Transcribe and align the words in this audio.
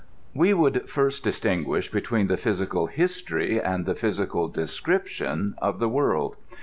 We 0.33 0.51
would 0.55 0.89
first 0.89 1.23
distinguish 1.23 1.91
between 1.91 2.25
the 2.25 2.35
physical 2.35 2.87
history 2.87 3.61
and 3.61 3.85
the 3.85 3.93
physical 3.93 4.47
description 4.47 5.53
of 5.61 5.77
the 5.77 5.89
world. 5.89 6.37